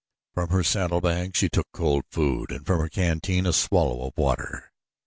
[0.33, 4.71] From her saddlebags she took cold food and from her canteen a swallow of water.